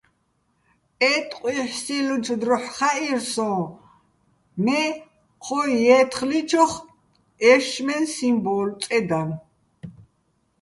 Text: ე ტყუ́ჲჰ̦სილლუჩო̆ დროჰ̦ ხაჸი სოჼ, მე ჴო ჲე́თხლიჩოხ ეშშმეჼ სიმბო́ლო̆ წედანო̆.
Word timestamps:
ე 1.11 1.11
ტყუ́ჲჰ̦სილლუჩო̆ 1.29 2.39
დროჰ̦ 2.41 2.67
ხაჸი 2.75 3.15
სოჼ, 3.31 3.51
მე 4.63 4.81
ჴო 5.45 5.61
ჲე́თხლიჩოხ 5.81 6.73
ეშშმეჼ 7.51 7.97
სიმბო́ლო̆ 8.13 8.77
წედანო̆. 8.83 9.39